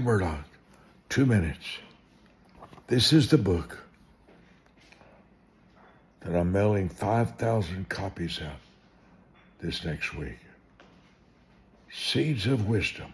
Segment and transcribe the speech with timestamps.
[0.00, 0.46] Murdock,
[1.10, 1.66] two minutes.
[2.86, 3.78] This is the book
[6.20, 8.56] that I'm mailing 5,000 copies out
[9.60, 10.38] this next week.
[11.92, 13.12] Seeds of Wisdom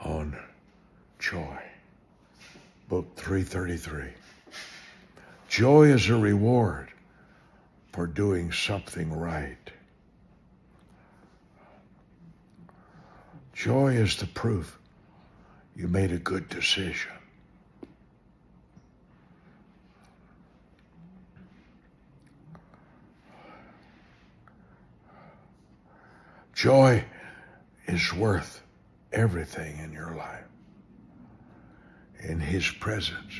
[0.00, 0.38] on
[1.18, 1.58] Joy,
[2.88, 4.12] book 333.
[5.48, 6.88] Joy is a reward
[7.92, 9.72] for doing something right.
[13.52, 14.78] Joy is the proof
[15.78, 17.12] you made a good decision.
[26.52, 27.04] Joy
[27.86, 28.60] is worth
[29.12, 30.42] everything in your life.
[32.24, 33.34] In his presence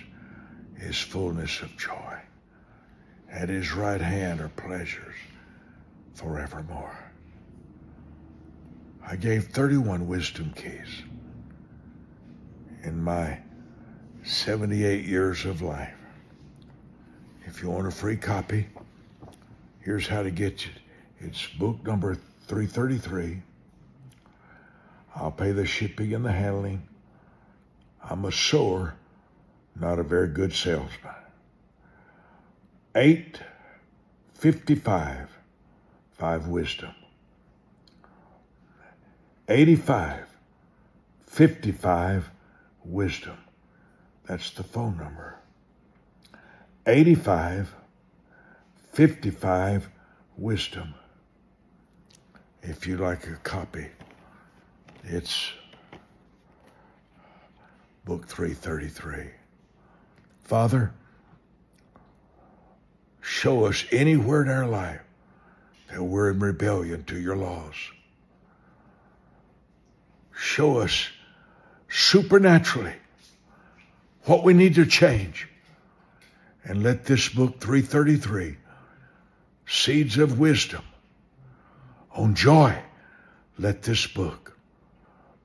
[0.76, 2.18] is fullness of joy.
[3.28, 5.16] At his right hand are pleasures
[6.14, 6.96] forevermore.
[9.04, 11.02] I gave 31 wisdom keys
[12.88, 13.38] in my
[14.24, 15.94] 78 years of life.
[17.44, 18.66] If you want a free copy,
[19.80, 20.72] here's how to get it.
[21.20, 22.14] It's book number
[22.46, 23.42] 333.
[25.14, 26.88] I'll pay the shipping and the handling.
[28.02, 28.94] I'm a sower,
[29.78, 31.12] not a very good salesman.
[32.94, 35.28] 855,
[36.16, 36.94] 5 wisdom.
[39.48, 40.24] 85
[41.26, 42.30] 55
[42.88, 43.38] wisdom.
[44.26, 45.38] That's the phone number.
[46.86, 47.74] 85
[48.92, 49.88] 55
[50.36, 50.94] wisdom.
[52.62, 53.86] If you like a copy,
[55.04, 55.52] it's
[58.04, 59.30] book 333.
[60.42, 60.92] Father,
[63.20, 65.02] show us anywhere in our life
[65.90, 67.76] that we're in rebellion to your laws
[70.38, 71.08] show us
[71.98, 72.94] supernaturally
[74.24, 75.48] what we need to change.
[76.62, 78.56] And let this book 333,
[79.66, 80.82] Seeds of Wisdom
[82.12, 82.78] on Joy,
[83.58, 84.56] let this book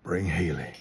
[0.03, 0.73] bring healing.